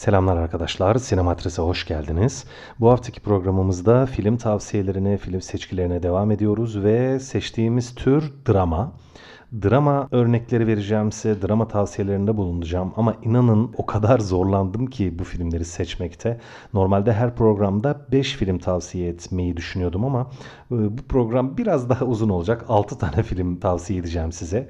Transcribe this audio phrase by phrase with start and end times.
[0.00, 2.44] Selamlar arkadaşlar, Sinematris'e hoş geldiniz.
[2.80, 8.92] Bu haftaki programımızda film tavsiyelerine, film seçkilerine devam ediyoruz ve seçtiğimiz tür drama.
[9.62, 15.64] Drama örnekleri vereceğim size, drama tavsiyelerinde bulunacağım ama inanın o kadar zorlandım ki bu filmleri
[15.64, 16.40] seçmekte.
[16.74, 20.30] Normalde her programda 5 film tavsiye etmeyi düşünüyordum ama
[20.70, 22.64] e, bu program biraz daha uzun olacak.
[22.68, 24.68] 6 tane film tavsiye edeceğim size.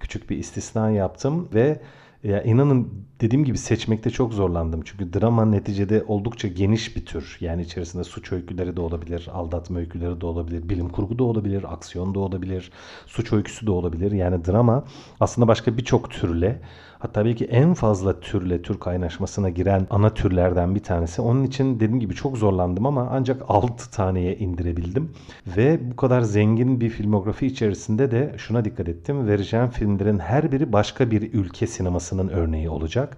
[0.00, 1.80] Küçük bir istisna yaptım ve
[2.24, 2.88] ya inanın
[3.20, 4.80] dediğim gibi seçmekte çok zorlandım.
[4.84, 7.36] Çünkü drama neticede oldukça geniş bir tür.
[7.40, 12.14] Yani içerisinde suç öyküleri de olabilir, aldatma öyküleri de olabilir, bilim kurgu da olabilir, aksiyon
[12.14, 12.72] da olabilir,
[13.06, 14.12] suç öyküsü de olabilir.
[14.12, 14.84] Yani drama
[15.20, 16.60] aslında başka birçok türle
[17.02, 21.22] Hatta belki en fazla türle Türk kaynaşmasına giren ana türlerden bir tanesi.
[21.22, 25.12] Onun için dediğim gibi çok zorlandım ama ancak 6 taneye indirebildim.
[25.56, 29.26] Ve bu kadar zengin bir filmografi içerisinde de şuna dikkat ettim.
[29.26, 31.66] Vereceğim filmlerin her biri başka bir ülke
[32.12, 33.16] sinemasının örneği olacak.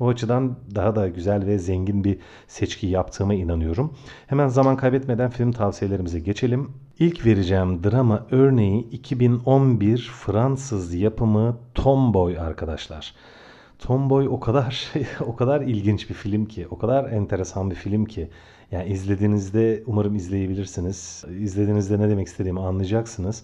[0.00, 3.94] O açıdan daha da güzel ve zengin bir seçki yaptığıma inanıyorum.
[4.26, 6.70] Hemen zaman kaybetmeden film tavsiyelerimize geçelim.
[6.98, 13.14] İlk vereceğim drama örneği 2011 Fransız yapımı Tomboy arkadaşlar.
[13.78, 14.92] Tomboy o kadar
[15.26, 18.28] o kadar ilginç bir film ki, o kadar enteresan bir film ki.
[18.70, 21.24] Yani izlediğinizde umarım izleyebilirsiniz.
[21.40, 23.42] İzlediğinizde ne demek istediğimi anlayacaksınız.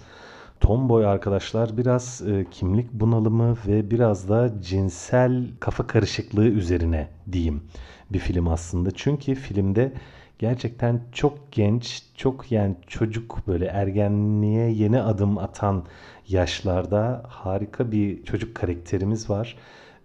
[0.61, 7.63] Tomboy arkadaşlar biraz e, kimlik bunalımı ve biraz da cinsel kafa karışıklığı üzerine diyeyim
[8.11, 8.91] bir film aslında.
[8.91, 9.93] Çünkü filmde
[10.39, 15.85] gerçekten çok genç, çok yani çocuk böyle ergenliğe yeni adım atan
[16.29, 19.57] yaşlarda harika bir çocuk karakterimiz var.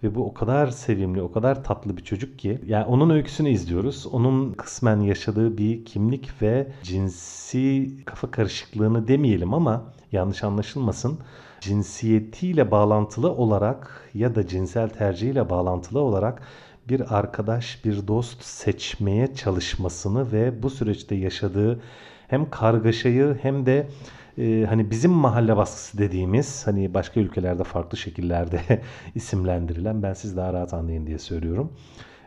[0.04, 2.60] Ve bu o kadar sevimli, o kadar tatlı bir çocuk ki.
[2.66, 4.08] Yani onun öyküsünü izliyoruz.
[4.08, 11.20] Onun kısmen yaşadığı bir kimlik ve cinsi kafa karışıklığını demeyelim ama yanlış anlaşılmasın.
[11.62, 16.42] Cinsiyetiyle bağlantılı olarak ya da cinsel tercihiyle bağlantılı olarak
[16.90, 21.82] bir arkadaş, bir dost seçmeye çalışmasını ve bu süreçte yaşadığı
[22.28, 23.88] hem kargaşayı hem de
[24.38, 28.60] e, hani bizim mahalle baskısı dediğimiz hani başka ülkelerde farklı şekillerde
[29.16, 31.74] isimlendirilen ben siz daha rahat anlayın diye söylüyorum.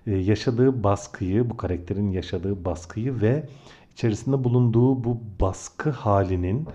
[0.07, 3.49] E, yaşadığı baskıyı, bu karakterin yaşadığı baskıyı ve
[3.93, 6.67] içerisinde bulunduğu bu baskı halinin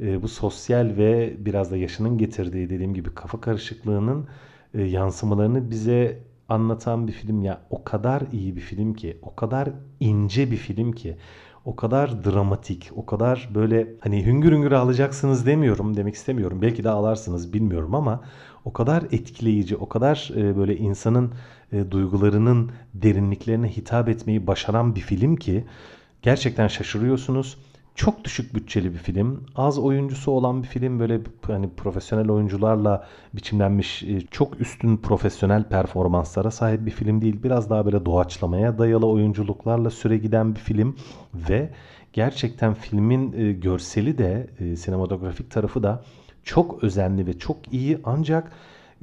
[0.00, 4.26] e, bu sosyal ve biraz da yaşının getirdiği dediğim gibi kafa karışıklığının
[4.74, 6.18] e, yansımalarını bize
[6.48, 9.68] anlatan bir film ya o kadar iyi bir film ki o kadar
[10.00, 11.16] ince bir film ki
[11.66, 16.62] o kadar dramatik, o kadar böyle hani hüngür hüngür alacaksınız demiyorum, demek istemiyorum.
[16.62, 18.20] Belki de ağlarsınız bilmiyorum ama
[18.64, 21.32] o kadar etkileyici, o kadar e, böyle insanın
[21.72, 25.64] e, duygularının derinliklerine hitap etmeyi başaran bir film ki
[26.22, 27.58] gerçekten şaşırıyorsunuz.
[27.96, 29.44] Çok düşük bütçeli bir film.
[29.54, 31.00] Az oyuncusu olan bir film.
[31.00, 37.42] Böyle hani profesyonel oyuncularla biçimlenmiş e, çok üstün profesyonel performanslara sahip bir film değil.
[37.42, 40.96] Biraz daha böyle doğaçlamaya dayalı oyunculuklarla süre giden bir film
[41.34, 41.70] ve
[42.12, 46.04] gerçekten filmin e, görseli de e, sinematografik tarafı da
[46.44, 48.52] çok özenli ve çok iyi ancak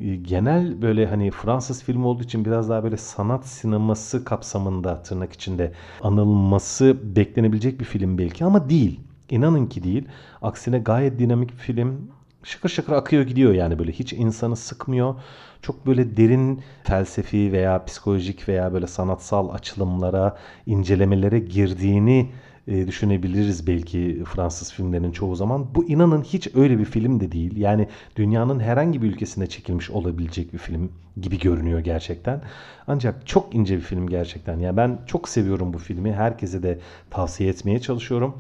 [0.04, 5.72] genel böyle hani Fransız film olduğu için biraz daha böyle sanat sineması kapsamında tırnak içinde
[6.02, 9.00] anılması beklenebilecek bir film belki ama değil.
[9.30, 10.08] İnanın ki değil.
[10.42, 12.12] Aksine gayet dinamik bir film.
[12.44, 15.16] Şıkır şıkır akıyor gidiyor yani böyle hiç insanı sıkmıyor.
[15.62, 22.30] Çok böyle derin felsefi veya psikolojik veya böyle sanatsal açılımlara, incelemelere girdiğini
[22.68, 25.76] e, düşünebiliriz belki Fransız filmlerinin çoğu zaman.
[25.76, 27.58] Bu inanın hiç öyle bir film de değil.
[27.58, 30.92] Yani dünyanın herhangi bir ülkesinde çekilmiş olabilecek bir film
[31.22, 32.42] gibi görünüyor gerçekten.
[32.88, 34.60] Ancak çok ince bir film gerçekten.
[34.60, 36.14] Yani ben çok seviyorum bu filmi.
[36.14, 36.80] Herkese de
[37.10, 38.36] tavsiye etmeye çalışıyorum.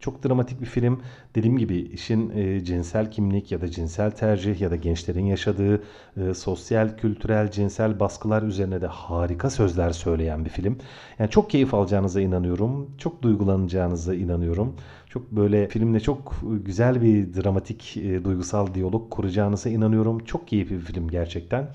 [0.00, 1.02] Çok dramatik bir film.
[1.34, 5.82] Dediğim gibi işin e, cinsel kimlik ya da cinsel tercih ya da gençlerin yaşadığı
[6.16, 10.78] e, sosyal, kültürel, cinsel baskılar üzerine de harika sözler söyleyen bir film.
[11.18, 12.90] Yani çok keyif alacağınıza inanıyorum.
[12.98, 14.76] Çok duygulanacağınıza inanıyorum.
[15.08, 20.18] Çok böyle filmle çok güzel bir dramatik, e, duygusal diyalog kuracağınıza inanıyorum.
[20.24, 21.68] Çok keyifli bir film gerçekten.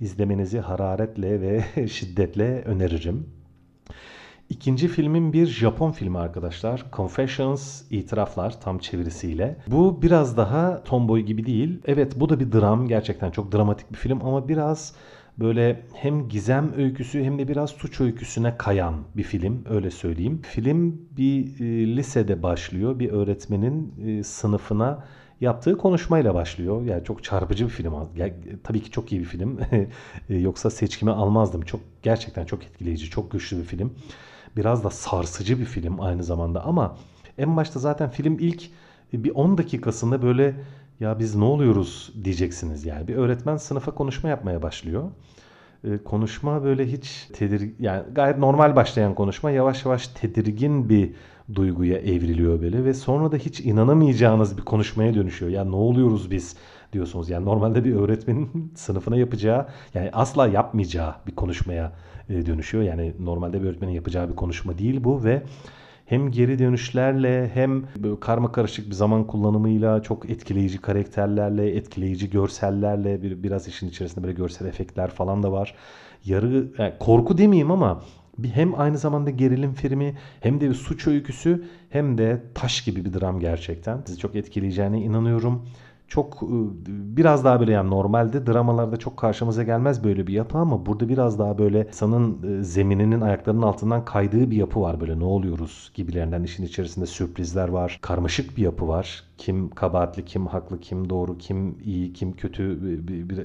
[0.00, 3.26] İzlemenizi hararetle ve şiddetle öneririm.
[4.50, 6.84] İkinci filmin bir Japon filmi arkadaşlar.
[6.92, 9.56] Confessions, itiraflar tam çevirisiyle.
[9.66, 11.80] Bu biraz daha Tomboy gibi değil.
[11.84, 12.88] Evet bu da bir dram.
[12.88, 14.94] Gerçekten çok dramatik bir film ama biraz
[15.38, 20.40] böyle hem gizem öyküsü hem de biraz suç öyküsüne kayan bir film öyle söyleyeyim.
[20.42, 22.98] Film bir e, lisede başlıyor.
[22.98, 25.04] Bir öğretmenin e, sınıfına
[25.40, 26.84] yaptığı konuşmayla başlıyor.
[26.84, 27.94] Yani çok çarpıcı bir film.
[28.16, 28.32] Yani,
[28.64, 29.58] tabii ki çok iyi bir film.
[30.28, 31.60] E, yoksa seçkimi almazdım.
[31.62, 33.92] Çok gerçekten çok etkileyici, çok güçlü bir film.
[34.56, 36.96] Biraz da sarsıcı bir film aynı zamanda ama
[37.38, 38.70] en başta zaten film ilk
[39.12, 40.54] bir 10 dakikasında böyle
[41.00, 43.08] ya biz ne oluyoruz diyeceksiniz yani.
[43.08, 45.10] Bir öğretmen sınıfa konuşma yapmaya başlıyor.
[45.84, 51.12] e, konuşma böyle hiç tedir yani gayet normal başlayan konuşma yavaş yavaş tedirgin bir
[51.54, 55.50] duyguya evriliyor böyle ve sonra da hiç inanamayacağınız bir konuşmaya dönüşüyor.
[55.50, 56.56] Ya ne oluyoruz biz
[56.92, 57.30] diyorsunuz.
[57.30, 61.92] Yani normalde bir öğretmenin sınıfına yapacağı yani asla yapmayacağı bir konuşmaya
[62.28, 62.84] e, dönüşüyor.
[62.84, 65.42] Yani normalde bir öğretmenin yapacağı bir konuşma değil bu ve
[66.06, 67.84] hem geri dönüşlerle hem
[68.20, 74.34] karma karışık bir zaman kullanımıyla çok etkileyici karakterlerle, etkileyici görsellerle bir, biraz işin içerisinde böyle
[74.34, 75.74] görsel efektler falan da var.
[76.24, 78.02] Yarı yani korku demeyeyim ama
[78.38, 83.04] bir hem aynı zamanda gerilim filmi hem de bir suç öyküsü hem de taş gibi
[83.04, 84.02] bir dram gerçekten.
[84.06, 85.66] Sizi çok etkileyeceğine inanıyorum
[86.10, 86.48] çok ıı,
[86.86, 91.38] biraz daha böyle yani normalde dramalarda çok karşımıza gelmez böyle bir yapı ama burada biraz
[91.38, 96.42] daha böyle insanın ıı, zemininin ayaklarının altından kaydığı bir yapı var böyle ne oluyoruz gibilerinden
[96.42, 97.98] işin içerisinde sürprizler var.
[98.02, 99.24] Karmaşık bir yapı var.
[99.38, 102.78] Kim kabahatli, kim haklı, kim doğru, kim iyi, kim kötü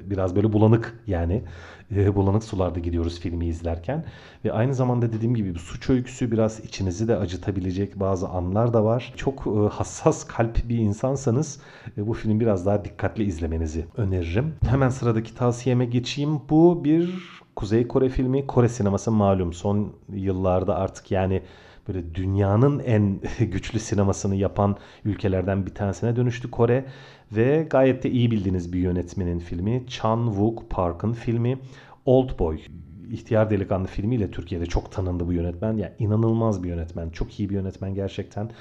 [0.10, 1.44] biraz böyle bulanık yani
[1.92, 4.06] bulanık sularda gidiyoruz filmi izlerken.
[4.46, 8.84] Ve aynı zamanda dediğim gibi bir suç öyküsü biraz içinizi de acıtabilecek bazı anlar da
[8.84, 9.14] var.
[9.16, 11.60] Çok hassas kalp bir insansanız
[11.98, 14.56] bu film biraz daha dikkatli izlemenizi öneririm.
[14.68, 16.40] Hemen sıradaki tavsiyeme geçeyim.
[16.50, 17.14] Bu bir
[17.56, 18.48] Kuzey Kore filmi.
[18.48, 21.42] Kore sineması malum son yıllarda artık yani
[21.88, 26.86] böyle dünyanın en güçlü sinemasını yapan ülkelerden bir tanesine dönüştü Kore
[27.32, 31.60] ve gayet de iyi bildiğiniz bir yönetmenin filmi Chan Wook Park'ın filmi
[32.06, 32.60] Old Boy.
[33.12, 35.78] İhtiyar Delikanlı filmiyle Türkiye'de çok tanındı bu yönetmen.
[35.78, 37.10] Yani inanılmaz bir yönetmen.
[37.10, 38.52] Çok iyi bir yönetmen gerçekten.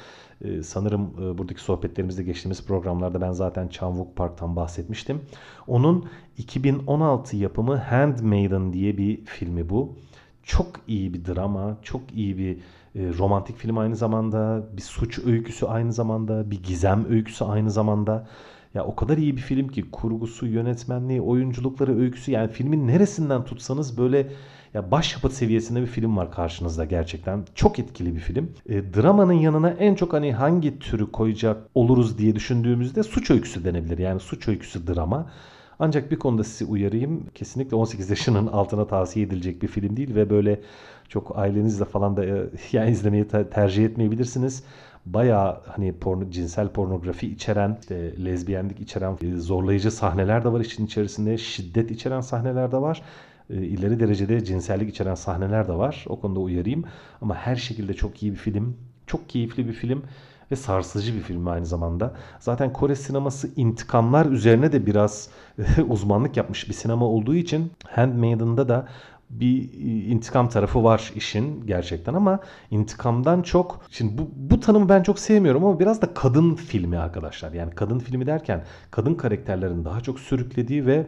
[0.44, 5.20] Ee, sanırım e, buradaki sohbetlerimizde geçtiğimiz programlarda ben zaten Chan Wook Park'tan bahsetmiştim.
[5.66, 9.96] Onun 2016 yapımı Handmaiden diye bir filmi bu.
[10.42, 12.58] Çok iyi bir drama, çok iyi bir
[12.94, 18.26] romantik film aynı zamanda, bir suç öyküsü aynı zamanda, bir gizem öyküsü aynı zamanda.
[18.74, 23.98] Ya o kadar iyi bir film ki kurgusu, yönetmenliği, oyunculukları, öyküsü yani filmin neresinden tutsanız
[23.98, 24.28] böyle
[24.74, 27.44] ya başyapıt seviyesinde bir film var karşınızda gerçekten.
[27.54, 28.52] Çok etkili bir film.
[28.68, 33.98] E, dramanın yanına en çok hani hangi türü koyacak oluruz diye düşündüğümüzde suç öyküsü denebilir.
[33.98, 35.30] Yani suç öyküsü drama.
[35.78, 37.26] Ancak bir konuda sizi uyarayım.
[37.34, 40.60] Kesinlikle 18 yaşının altına tavsiye edilecek bir film değil ve böyle
[41.08, 44.64] çok ailenizle falan da e, yani izlemeyi tercih etmeyebilirsiniz.
[45.06, 50.86] Baya hani porno, cinsel pornografi içeren, işte lezbiyenlik içeren e, zorlayıcı sahneler de var işin
[50.86, 51.38] içerisinde.
[51.38, 53.02] Şiddet içeren sahneler de var.
[53.50, 56.04] E, ileri derecede cinsellik içeren sahneler de var.
[56.08, 56.84] O konuda uyarayım.
[57.20, 58.76] Ama her şekilde çok iyi bir film.
[59.06, 60.02] Çok keyifli bir film
[60.50, 62.14] ve sarsıcı bir film aynı zamanda.
[62.40, 65.28] Zaten Kore sineması intikamlar üzerine de biraz
[65.88, 68.86] uzmanlık yapmış bir sinema olduğu için Handmaiden'da da
[69.30, 75.02] bir e, intikam tarafı var işin gerçekten ama intikamdan çok şimdi bu, bu tanımı ben
[75.02, 77.52] çok sevmiyorum ama biraz da kadın filmi arkadaşlar.
[77.52, 81.06] Yani kadın filmi derken kadın karakterlerin daha çok sürüklediği ve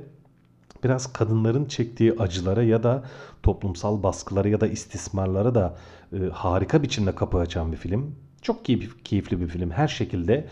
[0.85, 3.05] biraz kadınların çektiği acılara ya da
[3.43, 5.77] toplumsal baskılara ya da istismarlara da
[6.12, 8.17] e, harika biçimde kapı açan bir film.
[8.46, 10.46] Çok keyif, keyifli bir film her şekilde.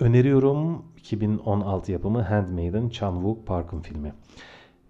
[0.00, 4.12] Öneriyorum 2016 yapımı Handmaiden Chan Wook Park'ın filmi.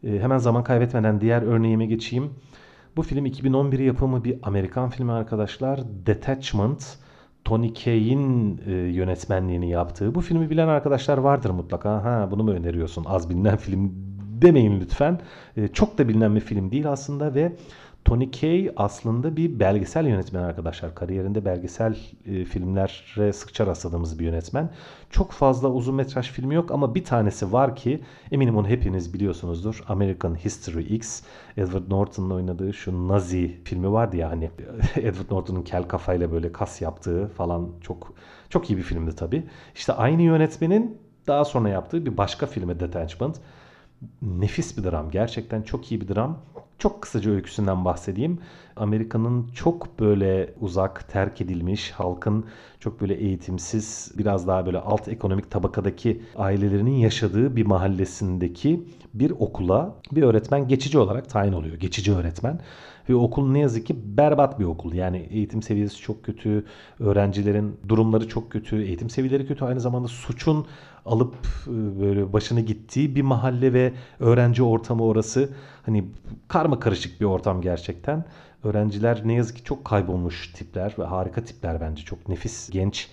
[0.05, 2.31] E, hemen zaman kaybetmeden diğer örneğime geçeyim.
[2.97, 5.81] Bu film 2011 yapımı bir Amerikan filmi arkadaşlar.
[6.07, 6.99] Detachment.
[7.45, 10.15] Tony Kaye'in e, yönetmenliğini yaptığı.
[10.15, 12.05] Bu filmi bilen arkadaşlar vardır mutlaka.
[12.05, 13.05] Ha bunu mu öneriyorsun?
[13.09, 13.93] Az bilinen film
[14.43, 15.21] demeyin lütfen.
[15.57, 17.53] E, çok da bilinen bir film değil aslında ve
[18.05, 20.95] Tony Kaye aslında bir belgesel yönetmen arkadaşlar.
[20.95, 24.71] Kariyerinde belgesel e, filmlere sıkça rastladığımız bir yönetmen.
[25.11, 29.85] Çok fazla uzun metraj filmi yok ama bir tanesi var ki eminim onu hepiniz biliyorsunuzdur.
[29.89, 31.23] American History X.
[31.57, 34.51] Edward Norton'un oynadığı şu Nazi filmi vardı ya hani
[34.97, 38.13] Edward Norton'un kel kafayla böyle kas yaptığı falan çok
[38.49, 39.45] çok iyi bir filmdi tabii.
[39.75, 43.41] İşte aynı yönetmenin daha sonra yaptığı bir başka filmi Detachment
[44.23, 45.11] nefis bir dram.
[45.11, 46.39] Gerçekten çok iyi bir dram.
[46.79, 48.39] Çok kısaca öyküsünden bahsedeyim.
[48.77, 52.45] Amerika'nın çok böyle uzak, terk edilmiş, halkın
[52.81, 59.95] çok böyle eğitimsiz, biraz daha böyle alt ekonomik tabakadaki ailelerinin yaşadığı bir mahallesindeki bir okula
[60.13, 61.77] bir öğretmen geçici olarak tayin oluyor.
[61.77, 62.61] Geçici öğretmen.
[63.09, 64.93] Ve okul ne yazık ki berbat bir okul.
[64.93, 66.65] Yani eğitim seviyesi çok kötü,
[67.01, 69.65] öğrencilerin durumları çok kötü, eğitim seviyeleri kötü.
[69.65, 70.67] Aynı zamanda suçun
[71.07, 71.35] alıp
[71.67, 75.49] e, böyle başını gittiği bir mahalle ve öğrenci ortamı orası.
[75.87, 76.05] Hani
[76.49, 78.25] karma karışık bir ortam gerçekten.
[78.65, 82.05] Öğrenciler ne yazık ki çok kaybolmuş tipler ve harika tipler bence.
[82.05, 83.09] Çok nefis, genç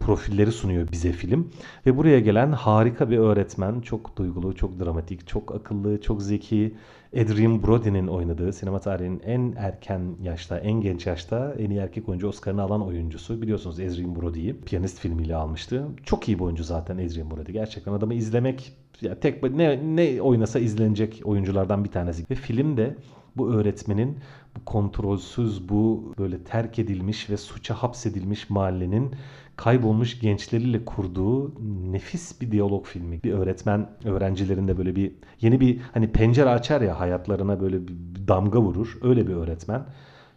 [0.00, 1.50] profilleri sunuyor bize film.
[1.86, 6.74] Ve buraya gelen harika bir öğretmen, çok duygulu, çok dramatik, çok akıllı, çok zeki.
[7.16, 12.28] Adrian Brody'nin oynadığı sinema tarihinin en erken yaşta, en genç yaşta en iyi erkek oyuncu
[12.28, 13.42] Oscar'ını alan oyuncusu.
[13.42, 15.86] Biliyorsunuz Adrian Brody'yi Piyanist filmiyle almıştı.
[16.04, 17.52] Çok iyi bir oyuncu zaten Adrian Brody.
[17.52, 22.24] Gerçekten adamı izlemek ya tek ne ne oynasa izlenecek oyunculardan bir tanesi.
[22.30, 22.96] Ve filmde
[23.36, 24.18] bu öğretmenin
[24.56, 29.10] bu kontrolsüz, bu böyle terk edilmiş ve suça hapsedilmiş mahallenin
[29.58, 31.52] kaybolmuş gençleriyle kurduğu
[31.92, 33.22] nefis bir diyalog filmi.
[33.24, 37.94] Bir öğretmen öğrencilerinde böyle bir yeni bir hani pencere açar ya hayatlarına böyle bir
[38.28, 38.98] damga vurur.
[39.02, 39.86] Öyle bir öğretmen.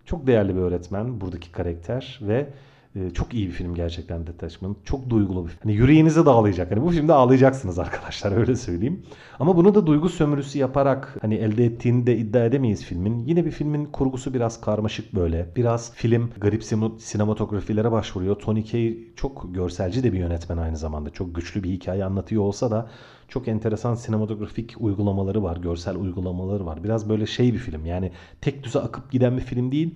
[0.05, 2.47] Çok değerli bir öğretmen buradaki karakter ve
[2.95, 4.77] ee, çok iyi bir film gerçekten Detachment.
[4.85, 5.59] Çok duygulu bir film.
[5.63, 6.71] Hani yüreğinizi dağlayacak.
[6.71, 9.03] Hani bu filmde ağlayacaksınız arkadaşlar öyle söyleyeyim.
[9.39, 13.25] Ama bunu da duygu sömürüsü yaparak hani elde ettiğini de iddia edemeyiz filmin.
[13.25, 15.47] Yine bir filmin kurgusu biraz karmaşık böyle.
[15.55, 16.63] Biraz film garip
[16.99, 18.35] sinematografilere başvuruyor.
[18.35, 21.09] Tony Kaye çok görselci de bir yönetmen aynı zamanda.
[21.09, 22.89] Çok güçlü bir hikaye anlatıyor olsa da
[23.27, 26.83] çok enteresan sinematografik uygulamaları var, görsel uygulamaları var.
[26.83, 27.85] Biraz böyle şey bir film.
[27.85, 29.95] Yani tek düze akıp giden bir film değil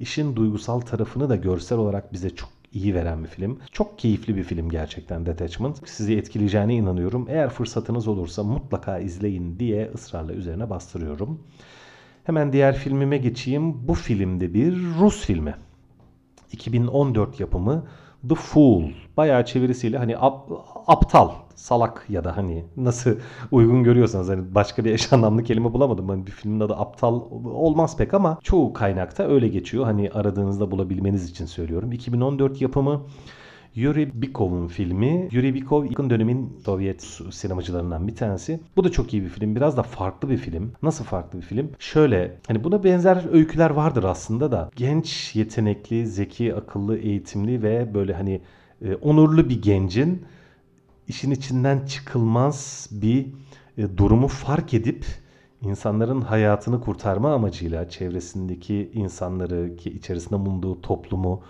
[0.00, 3.58] işin duygusal tarafını da görsel olarak bize çok iyi veren bir film.
[3.72, 5.88] Çok keyifli bir film gerçekten Detachment.
[5.88, 7.26] Sizi etkileyeceğine inanıyorum.
[7.28, 11.40] Eğer fırsatınız olursa mutlaka izleyin diye ısrarla üzerine bastırıyorum.
[12.24, 13.88] Hemen diğer filmime geçeyim.
[13.88, 15.54] Bu filmde bir Rus filmi.
[16.52, 17.86] 2014 yapımı
[18.28, 18.82] The Fool.
[19.16, 20.50] Bayağı çevirisiyle hani ap,
[20.86, 23.16] aptal, salak ya da hani nasıl
[23.50, 26.08] uygun görüyorsanız hani başka bir eş anlamlı kelime bulamadım.
[26.08, 29.84] Hani bir filmin adı aptal olmaz pek ama çoğu kaynakta öyle geçiyor.
[29.84, 31.92] Hani aradığınızda bulabilmeniz için söylüyorum.
[31.92, 33.02] 2014 yapımı
[33.74, 35.28] Yuri Bikov'un filmi.
[35.32, 38.60] Yuri Bikov yakın dönemin Sovyet sinemacılarından bir tanesi.
[38.76, 39.56] Bu da çok iyi bir film.
[39.56, 40.72] Biraz da farklı bir film.
[40.82, 41.70] Nasıl farklı bir film?
[41.78, 44.70] Şöyle hani buna benzer öyküler vardır aslında da.
[44.76, 48.40] Genç, yetenekli, zeki, akıllı, eğitimli ve böyle hani
[48.84, 50.22] e, onurlu bir gencin
[51.08, 53.26] işin içinden çıkılmaz bir
[53.78, 55.04] e, durumu fark edip
[55.62, 61.42] insanların hayatını kurtarma amacıyla çevresindeki insanları ki içerisinde bulunduğu toplumu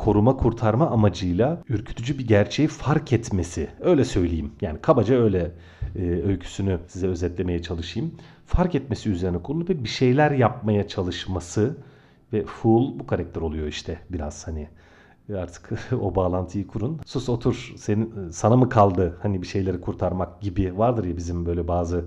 [0.00, 3.68] koruma kurtarma amacıyla ürkütücü bir gerçeği fark etmesi.
[3.80, 4.52] Öyle söyleyeyim.
[4.60, 5.52] Yani kabaca öyle
[5.96, 8.14] e, öyküsünü size özetlemeye çalışayım.
[8.46, 11.76] Fark etmesi üzerine kurulu ve bir şeyler yapmaya çalışması
[12.32, 14.68] ve Fool bu karakter oluyor işte biraz hani
[15.36, 17.00] artık o bağlantıyı kurun.
[17.06, 21.68] Sus otur senin sana mı kaldı hani bir şeyleri kurtarmak gibi vardır ya bizim böyle
[21.68, 22.04] bazı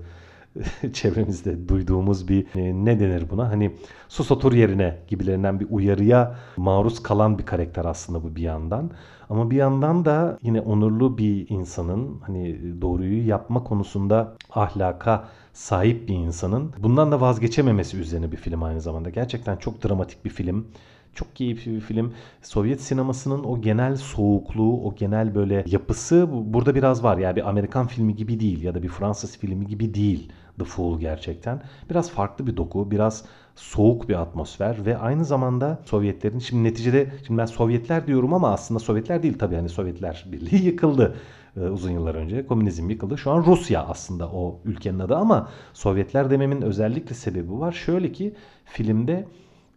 [0.92, 3.50] çevremizde duyduğumuz bir e, ne denir buna?
[3.50, 3.74] Hani
[4.08, 8.90] sus otur yerine gibilerinden bir uyarıya maruz kalan bir karakter aslında bu bir yandan.
[9.30, 16.14] Ama bir yandan da yine onurlu bir insanın hani doğruyu yapma konusunda ahlaka sahip bir
[16.14, 19.10] insanın bundan da vazgeçememesi üzerine bir film aynı zamanda.
[19.10, 20.66] Gerçekten çok dramatik bir film.
[21.14, 22.14] Çok keyifli bir film.
[22.42, 27.18] Sovyet sinemasının o genel soğukluğu, o genel böyle yapısı burada biraz var.
[27.18, 30.32] Yani bir Amerikan filmi gibi değil ya da bir Fransız filmi gibi değil.
[30.58, 31.62] The Fool gerçekten.
[31.90, 37.38] Biraz farklı bir doku, biraz soğuk bir atmosfer ve aynı zamanda Sovyetlerin şimdi neticede şimdi
[37.38, 41.16] ben Sovyetler diyorum ama aslında Sovyetler değil tabii hani Sovyetler Birliği yıkıldı
[41.56, 42.46] e, uzun yıllar önce.
[42.46, 43.18] Komünizm yıkıldı.
[43.18, 47.72] Şu an Rusya aslında o ülkenin adı ama Sovyetler dememin özellikle sebebi var.
[47.72, 49.26] Şöyle ki filmde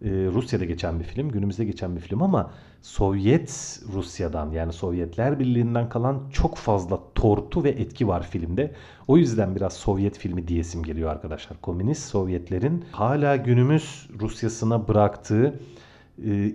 [0.01, 2.51] e, Rusya'da geçen bir film, günümüzde geçen bir film ama
[2.82, 8.74] Sovyet Rusya'dan yani Sovyetler Birliği'nden kalan çok fazla tortu ve etki var filmde.
[9.08, 11.62] O yüzden biraz Sovyet filmi diyesim geliyor arkadaşlar.
[11.62, 15.60] Komünist Sovyetlerin hala günümüz Rusya'sına bıraktığı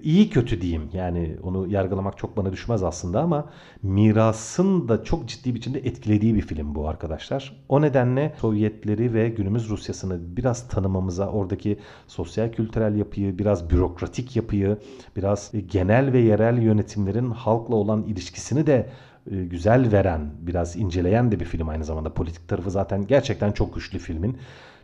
[0.02, 0.88] iyi kötü diyeyim.
[0.92, 3.50] Yani onu yargılamak çok bana düşmez aslında ama
[3.82, 7.64] mirasın da çok ciddi biçimde etkilediği bir film bu arkadaşlar.
[7.68, 14.78] O nedenle Sovyetleri ve günümüz Rusya'sını biraz tanımamıza, oradaki sosyal kültürel yapıyı, biraz bürokratik yapıyı,
[15.16, 18.88] biraz genel ve yerel yönetimlerin halkla olan ilişkisini de
[19.30, 22.14] e, güzel veren, biraz inceleyen de bir film aynı zamanda.
[22.14, 24.36] Politik tarafı zaten gerçekten çok güçlü filmin.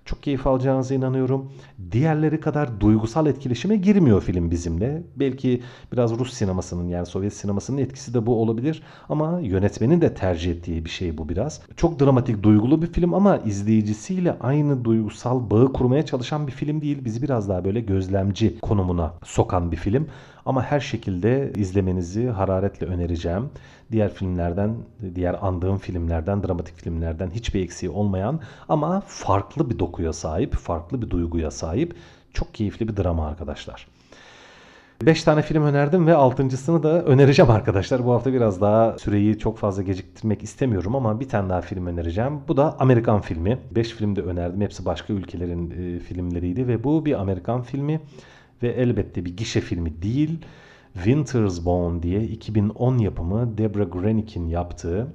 [0.08, 1.52] Çok keyif alacağınıza inanıyorum.
[1.92, 5.02] Diğerleri kadar duygusal etkileşime girmiyor film bizimle.
[5.16, 5.62] Belki
[5.92, 8.82] biraz Rus sinemasının yani Sovyet sinemasının etkisi de bu olabilir.
[9.08, 11.60] Ama yönetmenin de tercih ettiği bir şey bu biraz.
[11.76, 17.04] Çok dramatik, duygulu bir film ama izleyicisiyle aynı duygusal bağı kurmaya çalışan bir film değil.
[17.04, 20.06] Bizi biraz daha böyle gözlemci konumuna sokan bir film.
[20.46, 23.50] Ama her şekilde izlemenizi hararetle önereceğim.
[23.92, 24.76] Diğer filmlerden,
[25.14, 31.10] diğer andığım filmlerden, dramatik filmlerden hiçbir eksiği olmayan ama farklı bir dokuya sahip, farklı bir
[31.10, 31.94] duyguya sahip
[32.32, 33.86] çok keyifli bir drama arkadaşlar.
[35.02, 38.04] 5 tane film önerdim ve altıncısını da önereceğim arkadaşlar.
[38.04, 42.40] Bu hafta biraz daha süreyi çok fazla geciktirmek istemiyorum ama bir tane daha film önereceğim.
[42.48, 43.58] Bu da Amerikan filmi.
[43.70, 44.60] 5 film de önerdim.
[44.60, 48.00] Hepsi başka ülkelerin e, filmleriydi ve bu bir Amerikan filmi
[48.62, 50.38] ve elbette bir gişe filmi değil.
[50.94, 55.06] Winter's Bone diye 2010 yapımı Deborah Grenick'in yaptığı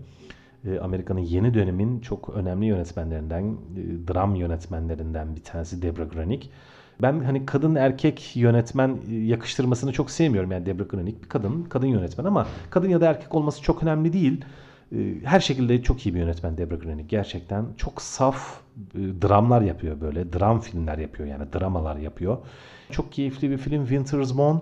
[0.65, 6.50] e, Amerika'nın yeni dönemin çok önemli yönetmenlerinden, e, dram yönetmenlerinden bir tanesi Deborah Grenick.
[7.01, 10.51] Ben hani kadın erkek yönetmen e, yakıştırmasını çok sevmiyorum.
[10.51, 14.13] Yani Deborah Grenick bir kadın, kadın yönetmen ama kadın ya da erkek olması çok önemli
[14.13, 14.46] değil.
[15.24, 17.10] Her şekilde çok iyi bir yönetmen Deborah Grenick.
[17.10, 18.60] Gerçekten çok saf
[18.96, 20.34] dramlar yapıyor böyle.
[20.34, 22.38] Dram filmler yapıyor yani dramalar yapıyor.
[22.92, 24.60] Çok keyifli bir film Winter's Bone.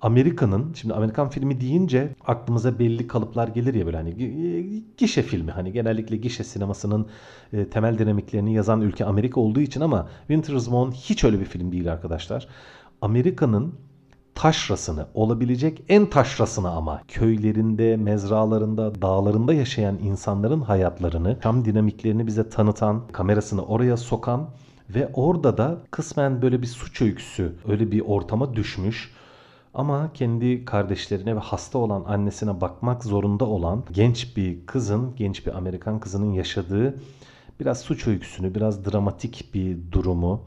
[0.00, 4.14] Amerika'nın şimdi Amerikan filmi deyince aklımıza belli kalıplar gelir ya böyle hani
[4.96, 7.06] gişe filmi hani genellikle gişe sinemasının
[7.52, 11.72] e, temel dinamiklerini yazan ülke Amerika olduğu için ama Winter's Bone hiç öyle bir film
[11.72, 12.48] değil arkadaşlar.
[13.00, 13.74] Amerika'nın
[14.34, 23.02] taşrasını, olabilecek en taşrasını ama köylerinde, mezralarında, dağlarında yaşayan insanların hayatlarını, yaşam dinamiklerini bize tanıtan,
[23.12, 24.48] kamerasını oraya sokan
[24.90, 29.12] ve orada da kısmen böyle bir suç öyküsü, öyle bir ortama düşmüş
[29.74, 35.56] ama kendi kardeşlerine ve hasta olan annesine bakmak zorunda olan genç bir kızın, genç bir
[35.56, 36.94] Amerikan kızının yaşadığı
[37.60, 40.42] biraz suç öyküsünü, biraz dramatik bir durumu,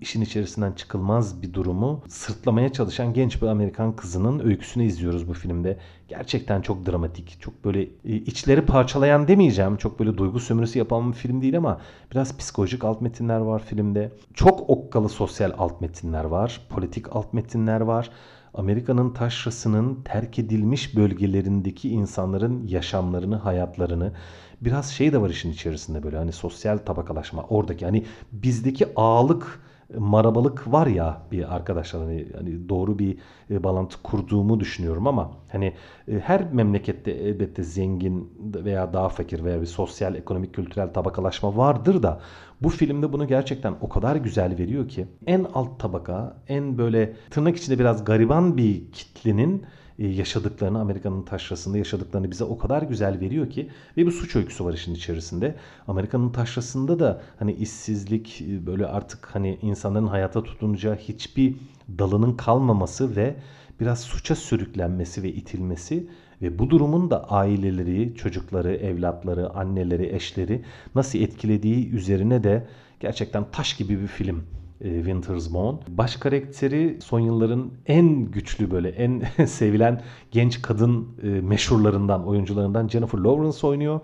[0.00, 5.78] işin içerisinden çıkılmaz bir durumu sırtlamaya çalışan genç bir Amerikan kızının öyküsünü izliyoruz bu filmde.
[6.08, 9.76] Gerçekten çok dramatik, çok böyle e, içleri parçalayan demeyeceğim.
[9.76, 11.80] Çok böyle duygu sömürüsü yapan bir film değil ama
[12.12, 14.12] biraz psikolojik alt metinler var filmde.
[14.34, 18.10] Çok okkalı sosyal alt metinler var, politik alt metinler var.
[18.54, 24.12] Amerika'nın taşrasının terk edilmiş bölgelerindeki insanların yaşamlarını, hayatlarını
[24.60, 29.60] biraz şey de var işin içerisinde böyle hani sosyal tabakalaşma oradaki hani bizdeki ağalık
[29.96, 33.18] marabalık var ya bir arkadaşlar hani, hani doğru bir
[33.50, 35.72] e, bağlantı kurduğumu düşünüyorum ama hani
[36.08, 42.02] e, her memlekette elbette zengin veya daha fakir veya bir sosyal, ekonomik, kültürel tabakalaşma vardır
[42.02, 42.20] da
[42.62, 47.56] bu filmde bunu gerçekten o kadar güzel veriyor ki en alt tabaka, en böyle tırnak
[47.56, 49.66] içinde biraz gariban bir kitlenin
[49.98, 54.72] yaşadıklarını, Amerika'nın taşrasında yaşadıklarını bize o kadar güzel veriyor ki ve bir suç öyküsü var
[54.72, 55.54] işin içerisinde.
[55.88, 61.56] Amerika'nın taşrasında da hani işsizlik e, böyle artık hani insanların hayata tutunacağı hiçbir
[61.98, 63.36] dalının kalmaması ve
[63.80, 66.06] biraz suça sürüklenmesi ve itilmesi
[66.42, 70.62] ve bu durumun da aileleri, çocukları, evlatları, anneleri, eşleri
[70.94, 72.66] nasıl etkilediği üzerine de
[73.00, 75.78] gerçekten taş gibi bir film e, Winter's Bone.
[75.88, 83.18] Baş karakteri son yılların en güçlü böyle en sevilen genç kadın e, meşhurlarından, oyuncularından Jennifer
[83.18, 84.00] Lawrence oynuyor.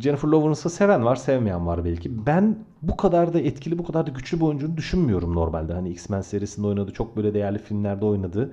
[0.00, 2.26] Jennifer Lawrence'ı seven var, sevmeyen var belki.
[2.26, 5.72] Ben bu kadar da etkili, bu kadar da güçlü bir oyuncunu düşünmüyorum normalde.
[5.72, 8.52] Hani X-Men serisinde oynadı, çok böyle değerli filmlerde oynadı.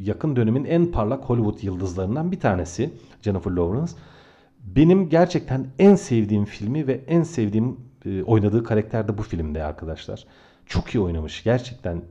[0.00, 2.90] Yakın dönemin en parlak Hollywood yıldızlarından bir tanesi
[3.22, 3.92] Jennifer Lawrence.
[4.76, 10.26] Benim gerçekten en sevdiğim filmi ve en sevdiğim e, oynadığı karakter de bu filmde arkadaşlar
[10.68, 11.44] çok iyi oynamış.
[11.44, 12.02] Gerçekten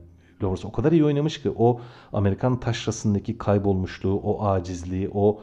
[0.42, 1.80] Lawrence o kadar iyi oynamış ki o
[2.12, 5.40] Amerikan taşrasındaki kaybolmuşluğu, o acizliği, o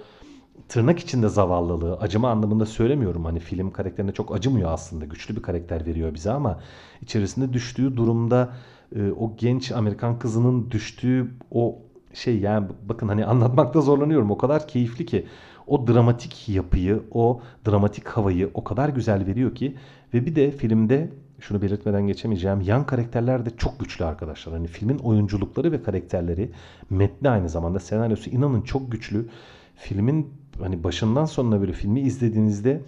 [0.70, 3.26] tırnak içinde zavallılığı, acıma anlamında söylemiyorum.
[3.26, 5.06] Hani film karakterine çok acımıyor aslında.
[5.06, 6.60] Güçlü bir karakter veriyor bize ama
[7.02, 8.54] içerisinde düştüğü durumda
[8.96, 11.80] e, o genç Amerikan kızının düştüğü o
[12.14, 14.32] şey yani bakın hani anlatmakta zorlanıyorum.
[14.32, 15.26] O kadar keyifli ki
[15.68, 19.76] o dramatik yapıyı, o dramatik havayı o kadar güzel veriyor ki
[20.14, 22.62] ve bir de filmde şunu belirtmeden geçemeyeceğim.
[22.62, 24.54] Yan karakterler de çok güçlü arkadaşlar.
[24.54, 26.52] Hani filmin oyunculukları ve karakterleri
[26.90, 29.30] metni aynı zamanda senaryosu inanın çok güçlü.
[29.76, 32.82] Filmin hani başından sonuna böyle filmi izlediğinizde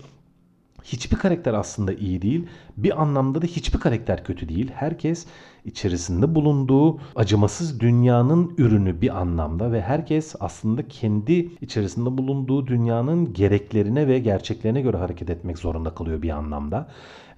[0.83, 2.47] hiçbir karakter aslında iyi değil.
[2.77, 4.71] Bir anlamda da hiçbir karakter kötü değil.
[4.73, 5.25] Herkes
[5.65, 14.07] içerisinde bulunduğu acımasız dünyanın ürünü bir anlamda ve herkes aslında kendi içerisinde bulunduğu dünyanın gereklerine
[14.07, 16.89] ve gerçeklerine göre hareket etmek zorunda kalıyor bir anlamda.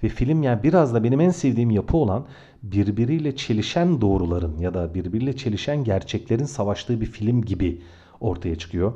[0.03, 2.25] Ve film yani biraz da benim en sevdiğim yapı olan
[2.63, 7.81] birbiriyle çelişen doğruların ya da birbiriyle çelişen gerçeklerin savaştığı bir film gibi
[8.19, 8.93] ortaya çıkıyor.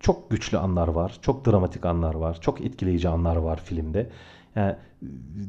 [0.00, 4.10] Çok güçlü anlar var, çok dramatik anlar var, çok etkileyici anlar var filmde.
[4.56, 4.76] Yani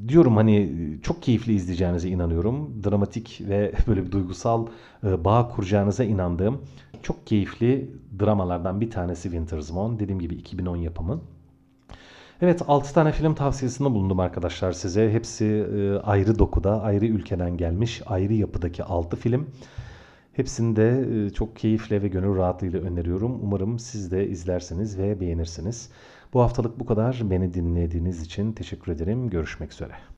[0.08, 0.71] diyorum hani
[1.04, 2.84] çok keyifli izleyeceğinize inanıyorum.
[2.84, 4.67] Dramatik ve böyle bir duygusal
[5.04, 6.62] e, bağ kuracağınıza inandığım
[7.04, 10.00] çok keyifli dramalardan bir tanesi Winter's Moon.
[10.00, 11.21] Dediğim gibi 2010 yapımı.
[12.41, 15.12] Evet 6 tane film tavsiyesinde bulundum arkadaşlar size.
[15.12, 19.47] Hepsi e, ayrı dokuda, ayrı ülkeden gelmiş, ayrı yapıdaki 6 film.
[20.34, 23.39] Hepsini de e, çok keyifle ve gönül rahatlığıyla öneriyorum.
[23.43, 25.89] Umarım siz de izlersiniz ve beğenirsiniz.
[26.34, 27.21] Bu haftalık bu kadar.
[27.23, 29.30] Beni dinlediğiniz için teşekkür ederim.
[29.30, 29.93] Görüşmek üzere.